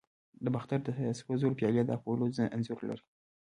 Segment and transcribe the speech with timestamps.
[0.43, 2.23] د باختر د سرو زرو پیالې د اپولو
[2.55, 3.03] انځور لري